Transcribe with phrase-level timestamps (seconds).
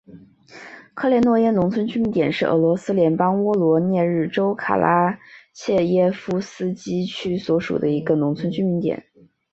[0.95, 5.19] 科连诺耶农村居民点是俄罗斯联邦沃罗涅日州卡拉
[5.53, 9.05] 切耶夫斯基区所属的一个农村居民点。